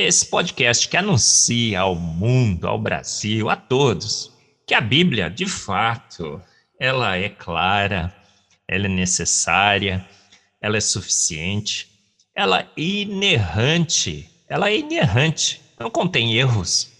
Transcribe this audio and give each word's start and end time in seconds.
Esse 0.00 0.26
podcast 0.26 0.88
que 0.88 0.96
anuncia 0.96 1.80
ao 1.80 1.96
mundo, 1.96 2.68
ao 2.68 2.78
Brasil, 2.78 3.50
a 3.50 3.56
todos, 3.56 4.32
que 4.64 4.72
a 4.72 4.80
Bíblia, 4.80 5.28
de 5.28 5.44
fato, 5.44 6.40
ela 6.78 7.16
é 7.16 7.28
clara, 7.28 8.14
ela 8.68 8.86
é 8.86 8.88
necessária, 8.88 10.08
ela 10.60 10.76
é 10.76 10.80
suficiente, 10.80 11.88
ela 12.32 12.60
é 12.60 12.68
inerrante, 12.76 14.30
ela 14.48 14.70
é 14.70 14.78
inerrante, 14.78 15.60
não 15.80 15.90
contém 15.90 16.36
erros, 16.36 16.92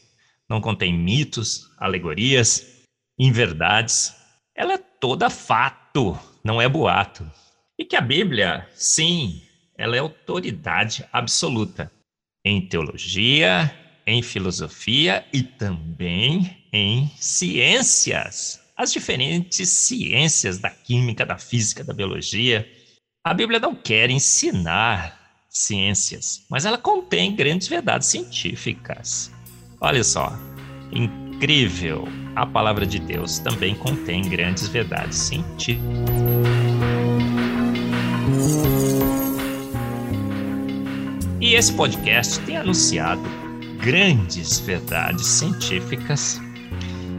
não 0.49 0.61
contém 0.61 0.93
mitos, 0.93 1.71
alegorias, 1.79 2.67
inverdades, 3.17 4.13
ela 4.57 4.75
é 4.75 4.79
toda 4.79 5.31
fato, 5.31 6.19
não 6.43 6.61
é 6.61 6.69
boato. 6.69 7.25
E 7.79 7.85
que 7.85 7.95
a 7.95 8.01
Bíblia, 8.01 8.69
sim, 8.75 9.41
ela 9.77 9.95
é 9.95 10.01
autoridade 10.01 11.07
absoluta 11.13 11.97
em 12.49 12.61
teologia, 12.61 13.71
em 14.07 14.23
filosofia 14.23 15.25
e 15.33 15.43
também 15.43 16.57
em 16.73 17.11
ciências. 17.17 18.61
As 18.77 18.93
diferentes 18.93 19.69
ciências 19.69 20.59
da 20.59 20.71
química, 20.71 21.27
da 21.27 21.37
física, 21.37 21.85
da 21.85 21.93
biologia. 21.93 22.67
A 23.25 23.35
Bíblia 23.35 23.59
não 23.61 23.75
quer 23.75 24.09
ensinar 24.09 25.19
ciências, 25.51 26.45
mas 26.49 26.65
ela 26.65 26.79
contém 26.79 27.35
grandes 27.35 27.69
verdades 27.69 28.09
científicas. 28.09 29.31
Olha 29.81 30.05
só, 30.05 30.33
incrível! 30.93 32.07
A 32.35 32.47
palavra 32.47 32.87
de 32.87 33.01
Deus 33.01 33.41
também 33.41 33.75
contém 33.75 34.23
grandes 34.23 34.69
verdades 34.69 35.19
científicas. 35.19 35.89
E 41.49 41.55
esse 41.55 41.73
podcast 41.73 42.39
tem 42.41 42.59
anunciado 42.59 43.23
grandes 43.81 44.61
verdades 44.61 45.27
científicas. 45.27 46.39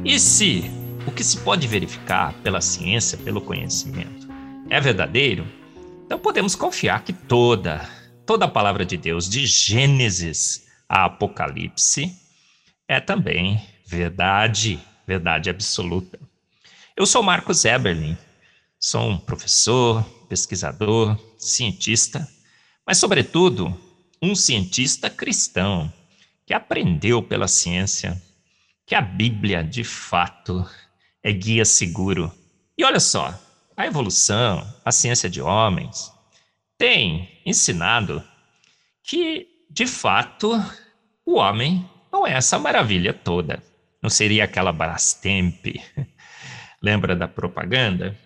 E 0.06 0.20
se 0.20 0.66
o 1.08 1.12
que 1.12 1.24
se 1.24 1.38
pode 1.38 1.66
verificar 1.68 2.36
pela 2.44 2.62
ciência, 2.62 3.18
pelo 3.18 3.42
conhecimento, 3.42 4.28
é 4.70 4.80
verdadeiro, 4.80 5.48
então 6.06 6.20
podemos 6.20 6.54
confiar 6.54 7.04
que 7.04 7.12
toda, 7.12 7.90
toda 8.24 8.46
a 8.46 8.48
palavra 8.48 8.86
de 8.86 8.98
Deus, 8.98 9.28
de 9.28 9.48
Gênesis 9.48 10.68
a 10.88 11.06
Apocalipse, 11.06 12.16
é 12.88 13.00
também 13.00 13.60
verdade, 13.84 14.80
verdade 15.08 15.50
absoluta. 15.50 16.20
Eu 16.96 17.08
sou 17.08 17.24
Marcos 17.24 17.66
Eberlin, 17.66 18.16
sou 18.80 19.10
um 19.10 19.18
professor, 19.18 20.06
pesquisador, 20.30 21.18
cientista, 21.36 22.28
mas, 22.86 23.00
sobretudo, 23.00 23.76
um 24.22 24.36
cientista 24.36 25.10
cristão 25.10 25.92
que 26.46 26.54
aprendeu 26.54 27.22
pela 27.24 27.48
ciência 27.48 28.22
que 28.86 28.96
a 28.96 29.02
Bíblia, 29.02 29.64
de 29.64 29.84
fato, 29.84 30.68
é 31.24 31.32
guia 31.32 31.64
seguro. 31.64 32.34
E 32.78 32.84
olha 32.84 33.00
só, 33.00 33.40
a 33.78 33.86
evolução, 33.86 34.68
a 34.84 34.92
ciência 34.92 35.30
de 35.30 35.42
homens, 35.42 36.12
tem 36.78 37.30
ensinado 37.46 38.24
que, 39.04 39.48
de 39.70 39.86
fato, 39.86 40.52
o 41.26 41.36
homem 41.36 41.88
não 42.12 42.26
é 42.26 42.34
essa 42.34 42.58
maravilha 42.58 43.14
toda. 43.14 43.62
Não 44.02 44.10
seria 44.10 44.46
aquela 44.46 44.72
Brastemp, 44.74 45.66
lembra 46.82 47.16
da 47.16 47.28
propaganda? 47.28 48.18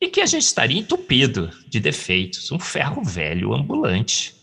E 0.00 0.08
que 0.08 0.20
a 0.20 0.26
gente 0.26 0.42
estaria 0.42 0.80
entupido 0.80 1.48
de 1.68 1.78
defeitos, 1.78 2.50
um 2.50 2.58
ferro 2.58 3.04
velho 3.04 3.54
ambulante 3.54 4.41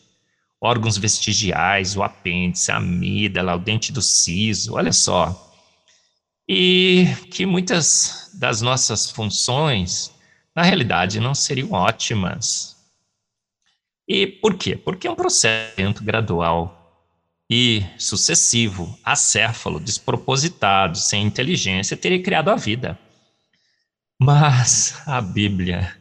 órgãos 0.62 0.97
vestigiais, 0.97 1.96
o 1.96 2.03
apêndice, 2.03 2.72
a 2.72 2.78
amígdala, 2.78 3.56
o 3.56 3.59
dente 3.59 3.92
do 3.92 4.02
siso, 4.02 4.75
olha 4.75 4.92
só. 4.92 5.53
E 6.47 7.08
que 7.31 7.46
muitas 7.46 8.31
das 8.34 8.62
nossas 8.62 9.09
funções, 9.09 10.12
na 10.56 10.64
realidade, 10.64 11.19
não 11.19 11.36
seriam 11.36 11.72
ótimas. 11.72 12.75
E 14.08 14.25
por 14.25 14.56
quê? 14.56 14.75
Porque 14.75 15.08
é 15.08 15.12
um 15.12 15.16
processo 15.16 16.03
gradual 16.03 16.75
e 17.50 17.84
sucessivo, 17.98 18.98
acéfalo, 19.03 19.80
despropositado, 19.80 20.98
sem 20.98 21.24
inteligência, 21.25 21.98
teria 21.98 22.22
criado 22.22 22.50
a 22.50 22.56
vida. 22.56 22.98
Mas 24.19 25.02
a 25.08 25.22
Bíblia 25.22 25.96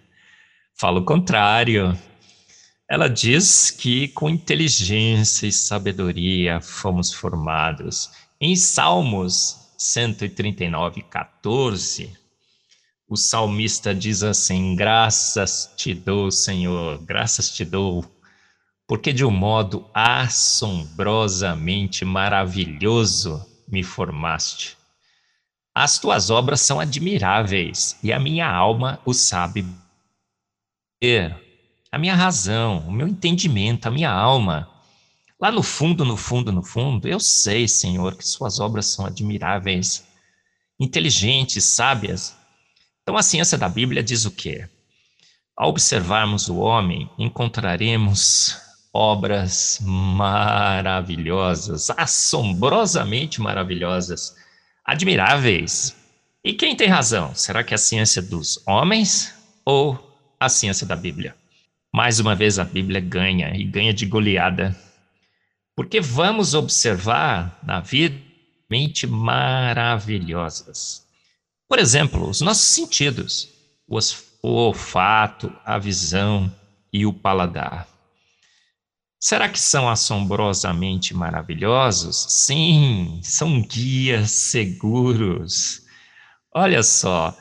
fala 0.75 1.01
o 1.01 1.05
contrário. 1.05 1.97
Ela 2.89 3.07
diz 3.07 3.71
que 3.71 4.09
com 4.09 4.29
inteligência 4.31 5.47
e 5.47 5.53
sabedoria 5.53 6.59
fomos 6.59 7.13
formados. 7.13 8.11
Em 8.41 8.57
Salmos 8.57 9.75
139, 9.77 11.03
14, 11.03 12.17
o 13.07 13.15
salmista 13.15 13.95
diz 13.95 14.23
assim: 14.23 14.75
Graças 14.75 15.71
te 15.77 15.93
dou, 15.93 16.31
Senhor, 16.31 16.97
graças 17.05 17.51
te 17.51 17.63
dou, 17.63 18.03
porque 18.87 19.13
de 19.13 19.25
um 19.25 19.31
modo 19.31 19.87
assombrosamente 19.93 22.07
maravilhoso 22.07 23.45
me 23.69 23.83
formaste. 23.83 24.79
As 25.75 25.99
tuas 25.99 26.31
obras 26.31 26.63
são 26.63 26.81
admiráveis 26.81 27.99
e 28.03 28.15
a 28.15 28.19
minha 28.19 28.51
alma 28.51 28.99
o 29.05 29.13
sabe 29.13 29.67
a 31.91 31.99
minha 31.99 32.15
razão, 32.15 32.85
o 32.87 32.93
meu 32.93 33.09
entendimento, 33.09 33.87
a 33.87 33.91
minha 33.91 34.11
alma. 34.11 34.69
Lá 35.41 35.51
no 35.51 35.63
fundo, 35.63 36.05
no 36.05 36.17
fundo, 36.17 36.53
no 36.53 36.63
fundo, 36.63 37.09
eu 37.09 37.19
sei, 37.19 37.67
Senhor, 37.67 38.17
que 38.17 38.27
Suas 38.27 38.61
obras 38.61 38.87
são 38.87 39.07
admiráveis, 39.07 40.07
inteligentes, 40.79 41.65
sábias. 41.65 42.37
Então 43.03 43.17
a 43.17 43.23
ciência 43.23 43.57
da 43.57 43.69
Bíblia 43.69 44.03
diz 44.03 44.25
o 44.25 44.31
quê? 44.31 44.69
Ao 45.57 45.71
observarmos 45.71 46.49
o 46.49 46.57
homem, 46.57 47.11
encontraremos 47.19 48.57
obras 48.93 49.79
maravilhosas, 49.83 51.91
assombrosamente 51.91 53.41
maravilhosas, 53.41 54.37
admiráveis. 54.85 55.97
E 56.45 56.53
quem 56.53 56.77
tem 56.77 56.89
razão? 56.89 57.35
Será 57.35 57.65
que 57.65 57.73
é 57.73 57.77
a 57.77 57.79
ciência 57.79 58.21
dos 58.21 58.63
homens 58.67 59.35
ou 59.65 59.99
a 60.39 60.49
ciência 60.49 60.87
da 60.87 60.97
Bíblia? 60.97 61.38
Mais 61.93 62.21
uma 62.21 62.35
vez 62.35 62.59
a 62.59 62.65
Bíblia 62.65 63.01
ganha 63.01 63.57
e 63.57 63.65
ganha 63.65 63.95
de 63.95 64.07
goleada. 64.07 64.77
Porque 65.75 66.01
vamos 66.01 66.55
observar 66.55 67.59
na 67.63 67.81
vida 67.81 68.21
mente 68.69 69.07
maravilhosas. 69.07 71.07
Por 71.69 71.79
exemplo, 71.79 72.29
os 72.29 72.41
nossos 72.41 72.65
sentidos, 72.65 73.49
o 73.87 74.49
olfato, 74.49 75.53
a 75.65 75.79
visão 75.79 76.53
e 76.93 77.07
o 77.07 77.13
paladar. 77.13 77.89
Será 79.21 79.49
que 79.49 79.59
são 79.59 79.89
assombrosamente 79.89 81.13
maravilhosos? 81.13 82.27
Sim, 82.29 83.21
são 83.23 83.63
guias 83.63 84.31
seguros. 84.31 85.83
Olha 86.55 86.83
só, 86.83 87.37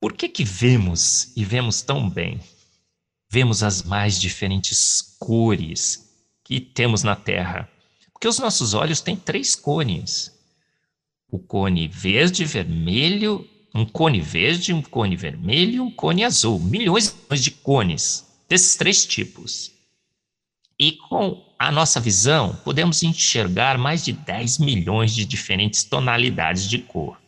por 0.00 0.12
que 0.12 0.28
que 0.28 0.44
vemos 0.44 1.34
e 1.36 1.44
vemos 1.44 1.80
tão 1.80 2.08
bem? 2.08 2.40
Vemos 3.30 3.62
as 3.62 3.82
mais 3.82 4.20
diferentes 4.20 5.16
cores 5.18 6.10
que 6.44 6.60
temos 6.60 7.04
na 7.04 7.14
Terra. 7.14 7.68
Porque 8.12 8.26
os 8.26 8.38
nossos 8.38 8.74
olhos 8.74 9.00
têm 9.00 9.16
três 9.16 9.54
cones: 9.54 10.36
o 11.30 11.38
cone 11.38 11.86
verde, 11.86 12.44
vermelho, 12.44 13.48
um 13.74 13.86
cone 13.86 14.20
verde, 14.20 14.74
um 14.74 14.82
cone 14.82 15.16
vermelho 15.16 15.74
e 15.74 15.80
um 15.80 15.90
cone 15.90 16.24
azul. 16.24 16.58
Milhões 16.58 17.16
de 17.32 17.52
cones 17.52 18.26
desses 18.48 18.74
três 18.74 19.06
tipos. 19.06 19.72
E 20.78 20.92
com 20.92 21.46
a 21.58 21.70
nossa 21.70 22.00
visão, 22.00 22.56
podemos 22.64 23.02
enxergar 23.02 23.76
mais 23.76 24.02
de 24.02 24.12
10 24.12 24.58
milhões 24.58 25.14
de 25.14 25.26
diferentes 25.26 25.84
tonalidades 25.84 26.68
de 26.68 26.78
cor. 26.78 27.20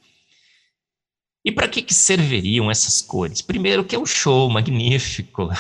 E 1.45 1.53
para 1.53 1.69
que, 1.69 1.83
que 1.83 1.93
serviriam 1.93 2.71
essas 2.71 3.03
cores? 3.03 3.43
Primeiro, 3.43 3.85
que 3.85 3.95
é 3.95 3.99
um 3.99 4.07
show 4.07 4.49
magnífico. 4.49 5.51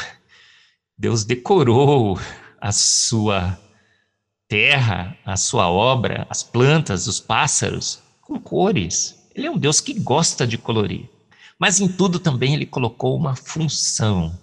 Deus 0.96 1.24
decorou 1.24 2.18
a 2.60 2.70
sua 2.70 3.58
terra, 4.48 5.16
a 5.24 5.36
sua 5.36 5.68
obra, 5.70 6.26
as 6.28 6.42
plantas, 6.42 7.06
os 7.06 7.18
pássaros, 7.18 8.00
com 8.20 8.38
cores. 8.38 9.18
Ele 9.34 9.46
é 9.46 9.50
um 9.50 9.58
Deus 9.58 9.80
que 9.80 9.98
gosta 9.98 10.46
de 10.46 10.58
colorir. 10.58 11.08
Mas 11.58 11.80
em 11.80 11.88
tudo 11.88 12.18
também 12.18 12.54
ele 12.54 12.66
colocou 12.66 13.16
uma 13.16 13.34
função 13.34 14.38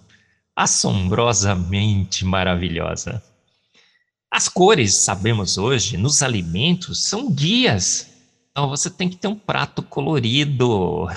assombrosamente 0.54 2.24
maravilhosa. 2.24 3.22
As 4.30 4.48
cores, 4.48 4.94
sabemos 4.94 5.58
hoje, 5.58 5.96
nos 5.96 6.22
alimentos 6.22 7.04
são 7.04 7.30
guias. 7.30 8.08
Então 8.50 8.68
você 8.68 8.90
tem 8.90 9.08
que 9.08 9.16
ter 9.16 9.28
um 9.28 9.34
prato 9.34 9.82
colorido. 9.82 11.08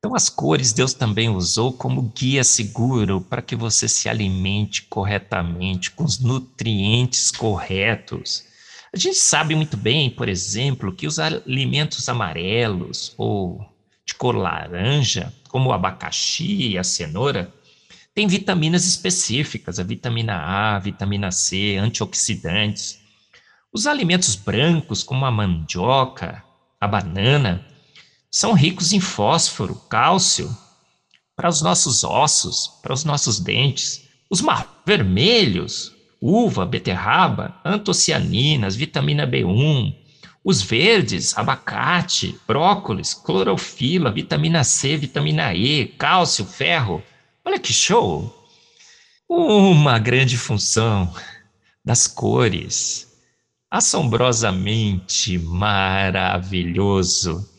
Então 0.00 0.14
as 0.14 0.30
cores 0.30 0.72
Deus 0.72 0.94
também 0.94 1.28
usou 1.28 1.74
como 1.74 2.10
guia 2.16 2.42
seguro 2.42 3.20
para 3.20 3.42
que 3.42 3.54
você 3.54 3.86
se 3.86 4.08
alimente 4.08 4.84
corretamente 4.84 5.90
com 5.90 6.04
os 6.04 6.18
nutrientes 6.18 7.30
corretos. 7.30 8.44
A 8.94 8.98
gente 8.98 9.18
sabe 9.18 9.54
muito 9.54 9.76
bem, 9.76 10.08
por 10.08 10.26
exemplo, 10.26 10.90
que 10.90 11.06
os 11.06 11.18
alimentos 11.18 12.08
amarelos 12.08 13.12
ou 13.18 13.60
de 14.06 14.14
cor 14.14 14.34
laranja, 14.34 15.32
como 15.50 15.68
o 15.68 15.72
abacaxi 15.72 16.70
e 16.70 16.78
a 16.78 16.82
cenoura, 16.82 17.52
têm 18.14 18.26
vitaminas 18.26 18.86
específicas, 18.86 19.78
a 19.78 19.84
vitamina 19.84 20.34
A, 20.34 20.76
a 20.76 20.78
vitamina 20.78 21.30
C, 21.30 21.76
antioxidantes. 21.76 22.98
Os 23.70 23.86
alimentos 23.86 24.34
brancos, 24.34 25.02
como 25.02 25.26
a 25.26 25.30
mandioca, 25.30 26.42
a 26.80 26.88
banana, 26.88 27.64
são 28.30 28.52
ricos 28.52 28.92
em 28.92 29.00
fósforo, 29.00 29.74
cálcio, 29.88 30.56
para 31.34 31.48
os 31.48 31.60
nossos 31.60 32.04
ossos, 32.04 32.68
para 32.80 32.92
os 32.92 33.04
nossos 33.04 33.40
dentes. 33.40 34.08
Os 34.30 34.40
vermelhos, 34.86 35.92
uva, 36.20 36.64
beterraba, 36.64 37.60
antocianinas, 37.64 38.76
vitamina 38.76 39.26
B1. 39.26 39.92
Os 40.44 40.62
verdes, 40.62 41.36
abacate, 41.36 42.38
brócolis, 42.46 43.12
clorofila, 43.12 44.12
vitamina 44.12 44.62
C, 44.62 44.96
vitamina 44.96 45.52
E, 45.52 45.86
cálcio, 45.86 46.44
ferro. 46.44 47.02
Olha 47.44 47.58
que 47.58 47.72
show! 47.72 48.32
Uma 49.28 49.98
grande 49.98 50.38
função 50.38 51.12
das 51.84 52.06
cores. 52.06 53.08
Assombrosamente 53.68 55.36
maravilhoso. 55.38 57.49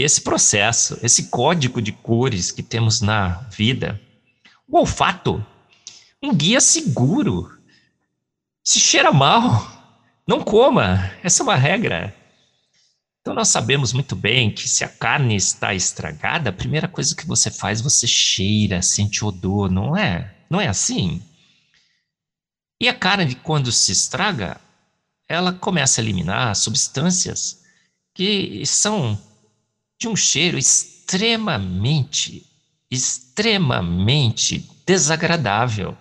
Esse 0.00 0.20
processo, 0.20 0.96
esse 1.02 1.24
código 1.24 1.82
de 1.82 1.90
cores 1.90 2.52
que 2.52 2.62
temos 2.62 3.00
na 3.00 3.30
vida. 3.50 4.00
O 4.68 4.78
olfato, 4.78 5.44
um 6.22 6.32
guia 6.32 6.60
seguro 6.60 7.52
se 8.62 8.78
cheira 8.78 9.10
mal, 9.10 9.66
não 10.24 10.40
coma. 10.40 11.12
Essa 11.20 11.42
é 11.42 11.44
uma 11.44 11.56
regra. 11.56 12.14
Então 13.20 13.34
nós 13.34 13.48
sabemos 13.48 13.92
muito 13.92 14.14
bem 14.14 14.52
que 14.54 14.68
se 14.68 14.84
a 14.84 14.88
carne 14.88 15.34
está 15.34 15.74
estragada, 15.74 16.50
a 16.50 16.52
primeira 16.52 16.86
coisa 16.86 17.16
que 17.16 17.26
você 17.26 17.50
faz, 17.50 17.80
você 17.80 18.06
cheira, 18.06 18.80
sente 18.82 19.24
odor, 19.24 19.68
não 19.68 19.96
é? 19.96 20.32
Não 20.48 20.60
é 20.60 20.68
assim? 20.68 21.20
E 22.80 22.88
a 22.88 22.94
carne, 22.94 23.34
quando 23.34 23.72
se 23.72 23.90
estraga, 23.90 24.60
ela 25.28 25.52
começa 25.52 26.00
a 26.00 26.04
eliminar 26.04 26.54
substâncias 26.54 27.64
que 28.14 28.64
são 28.64 29.20
de 29.98 30.08
um 30.08 30.14
cheiro 30.14 30.56
extremamente, 30.56 32.46
extremamente 32.90 34.68
desagradável. 34.86 35.96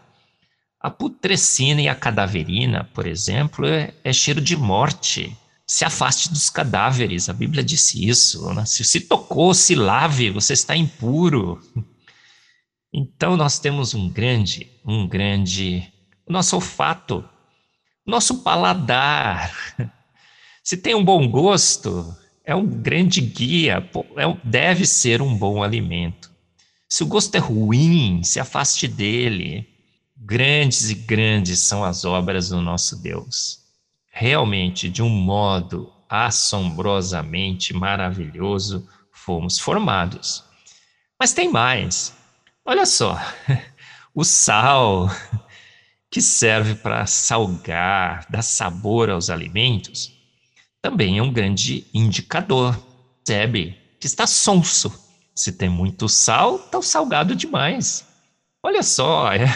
A 0.79 0.89
putrescina 0.91 1.81
e 1.81 1.87
a 1.87 1.95
cadaverina, 1.95 2.83
por 2.93 3.07
exemplo, 3.07 3.65
é, 3.65 3.93
é 4.03 4.13
cheiro 4.13 4.39
de 4.39 4.55
morte. 4.55 5.35
Se 5.65 5.83
afaste 5.83 6.29
dos 6.29 6.49
cadáveres, 6.49 7.27
a 7.27 7.33
Bíblia 7.33 7.63
disse 7.63 8.07
isso. 8.07 8.53
Né? 8.53 8.63
Se 8.65 8.85
se 8.85 9.01
tocou, 9.01 9.53
se 9.53 9.75
lave, 9.75 10.29
você 10.29 10.53
está 10.53 10.75
impuro. 10.75 11.59
Então 12.93 13.35
nós 13.35 13.59
temos 13.59 13.93
um 13.93 14.09
grande, 14.09 14.71
um 14.85 15.07
grande, 15.07 15.91
nosso 16.27 16.55
olfato, 16.55 17.27
nosso 18.05 18.43
paladar. 18.43 19.53
Se 20.63 20.77
tem 20.77 20.95
um 20.95 21.03
bom 21.03 21.27
gosto, 21.29 22.15
é 22.47 22.55
um 22.55 22.65
grande 22.65 23.19
guia, 23.19 23.85
é, 24.15 24.37
deve 24.41 24.87
ser 24.87 25.21
um 25.21 25.37
bom 25.37 25.61
alimento. 25.61 26.31
Se 26.87 27.03
o 27.03 27.05
gosto 27.05 27.35
é 27.35 27.39
ruim, 27.39 28.23
se 28.23 28.39
afaste 28.39 28.87
dele. 28.87 29.67
Grandes 30.15 30.89
e 30.89 30.95
grandes 30.95 31.59
são 31.59 31.83
as 31.83 32.05
obras 32.05 32.47
do 32.47 32.61
nosso 32.61 33.01
Deus. 33.01 33.59
Realmente, 34.09 34.89
de 34.89 35.03
um 35.03 35.09
modo 35.09 35.91
assombrosamente 36.09 37.73
maravilhoso, 37.73 38.87
fomos 39.11 39.59
formados. 39.59 40.41
Mas 41.19 41.33
tem 41.33 41.51
mais. 41.51 42.15
Olha 42.63 42.85
só, 42.85 43.19
o 44.15 44.23
sal 44.23 45.09
que 46.09 46.21
serve 46.21 46.75
para 46.75 47.05
salgar, 47.05 48.25
dar 48.29 48.41
sabor 48.41 49.09
aos 49.09 49.29
alimentos, 49.29 50.16
também 50.87 51.17
é 51.17 51.21
um 51.21 51.33
grande 51.33 51.85
indicador. 51.93 52.73
Percebe 53.25 53.77
que 53.99 54.07
está 54.07 54.25
sonso. 54.25 54.89
Se 55.35 55.51
tem 55.51 55.67
muito 55.67 56.07
sal, 56.07 56.55
está 56.55 56.81
salgado 56.81 57.35
demais. 57.35 58.07
Olha 58.63 58.81
só, 58.81 59.33
é, 59.33 59.47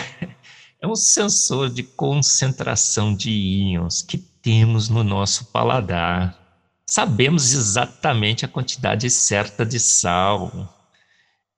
é 0.81 0.85
um 0.85 0.93
sensor 0.93 1.69
de 1.69 1.83
concentração 1.83 3.15
de 3.15 3.31
íons 3.31 4.01
que 4.01 4.17
temos 4.17 4.89
no 4.89 5.05
nosso 5.05 5.45
paladar. 5.45 6.37
Sabemos 6.85 7.53
exatamente 7.53 8.43
a 8.43 8.49
quantidade 8.49 9.09
certa 9.09 9.65
de 9.65 9.79
sal. 9.79 10.51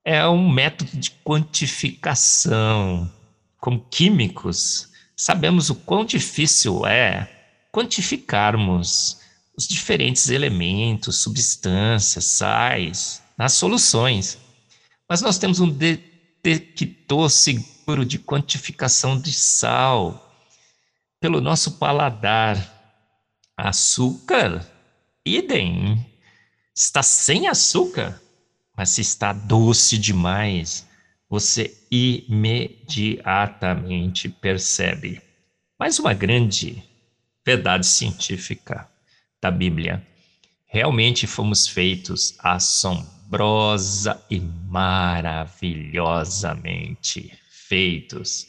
É 0.05 0.27
um 0.27 0.51
método 0.51 0.95
de 0.95 1.09
quantificação. 1.25 3.11
Como 3.59 3.83
químicos, 3.89 4.89
sabemos 5.17 5.71
o 5.71 5.75
quão 5.75 6.05
difícil 6.05 6.85
é 6.85 7.27
quantificarmos 7.71 9.22
os 9.55 9.67
diferentes 9.67 10.29
elementos, 10.29 11.19
substâncias, 11.19 12.25
sais, 12.25 13.21
nas 13.37 13.53
soluções. 13.53 14.39
Mas 15.07 15.21
nós 15.21 15.37
temos 15.37 15.59
um 15.59 15.69
detector 15.69 17.29
seguro 17.29 18.03
de 18.05 18.17
quantificação 18.17 19.19
de 19.19 19.31
sal 19.31 20.35
pelo 21.19 21.39
nosso 21.39 21.77
paladar. 21.77 22.73
Açúcar, 23.55 24.67
idem. 25.23 26.03
Está 26.75 27.03
sem 27.03 27.47
açúcar, 27.47 28.19
mas 28.75 28.89
se 28.89 29.01
está 29.01 29.31
doce 29.31 29.95
demais, 29.99 30.87
você 31.29 31.77
imediatamente 31.91 34.27
percebe. 34.27 35.21
Mais 35.79 35.99
uma 35.99 36.15
grande 36.15 36.83
verdade 37.45 37.85
científica 37.85 38.91
da 39.43 39.51
Bíblia. 39.51 40.03
Realmente 40.65 41.27
fomos 41.27 41.67
feitos 41.67 42.33
assombrosa 42.39 44.23
e 44.29 44.39
maravilhosamente 44.39 47.37
feitos. 47.49 48.47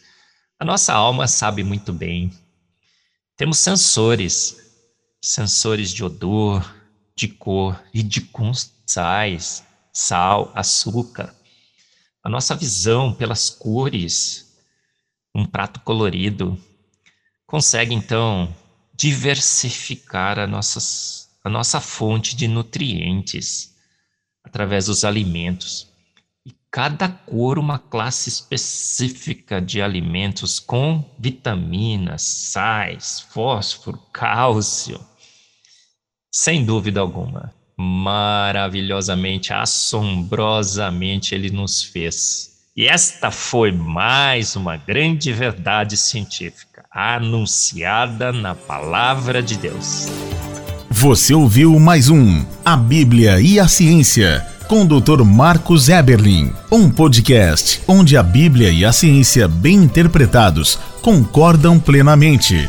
A 0.58 0.64
nossa 0.64 0.94
alma 0.94 1.26
sabe 1.26 1.64
muito 1.64 1.92
bem. 1.92 2.32
Temos 3.36 3.58
sensores, 3.58 4.56
sensores 5.20 5.90
de 5.90 6.04
odor, 6.04 6.72
de 7.16 7.26
cor 7.26 7.82
e 7.92 8.04
de 8.04 8.30
sais, 8.86 9.64
sal, 9.92 10.52
açúcar. 10.54 11.34
A 12.22 12.28
nossa 12.28 12.54
visão 12.54 13.12
pelas 13.12 13.50
cores, 13.50 14.56
um 15.34 15.44
prato 15.44 15.80
colorido, 15.80 16.56
consegue 17.46 17.92
então 17.92 18.54
diversificar 18.96 20.38
a, 20.38 20.46
nossas, 20.46 21.30
a 21.42 21.50
nossa 21.50 21.80
fonte 21.80 22.36
de 22.36 22.48
nutrientes 22.48 23.74
através 24.44 24.86
dos 24.86 25.04
alimentos 25.04 25.92
cada 26.74 27.08
cor 27.08 27.56
uma 27.56 27.78
classe 27.78 28.28
específica 28.28 29.60
de 29.60 29.80
alimentos 29.80 30.58
com 30.58 31.08
vitaminas, 31.16 32.22
sais, 32.22 33.20
fósforo, 33.30 33.96
cálcio. 34.12 35.00
Sem 36.32 36.64
dúvida 36.64 36.98
alguma, 36.98 37.54
maravilhosamente, 37.78 39.52
assombrosamente 39.52 41.32
ele 41.32 41.48
nos 41.48 41.80
fez. 41.80 42.64
E 42.76 42.88
esta 42.88 43.30
foi 43.30 43.70
mais 43.70 44.56
uma 44.56 44.76
grande 44.76 45.32
verdade 45.32 45.96
científica 45.96 46.73
anunciada 46.94 48.32
na 48.32 48.54
palavra 48.54 49.42
de 49.42 49.56
Deus. 49.56 50.06
Você 50.88 51.34
ouviu 51.34 51.76
mais 51.80 52.08
um 52.08 52.44
A 52.64 52.76
Bíblia 52.76 53.40
e 53.40 53.58
a 53.58 53.66
Ciência 53.66 54.46
com 54.68 54.82
o 54.82 55.00
Dr. 55.00 55.24
Marcos 55.24 55.88
Eberlin, 55.88 56.52
um 56.70 56.88
podcast 56.88 57.82
onde 57.88 58.16
a 58.16 58.22
Bíblia 58.22 58.70
e 58.70 58.84
a 58.84 58.92
ciência 58.92 59.48
bem 59.48 59.74
interpretados 59.74 60.78
concordam 61.02 61.80
plenamente. 61.80 62.68